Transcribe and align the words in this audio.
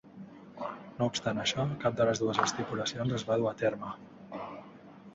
No 1.01 1.09
obstant 1.11 1.43
això, 1.43 1.67
cap 1.85 2.01
de 2.01 2.09
les 2.11 2.23
dues 2.23 2.41
estipulacions 2.47 3.17
es 3.21 3.29
va 3.31 3.41
dur 3.45 3.49
a 3.55 3.57
terme. 3.65 3.97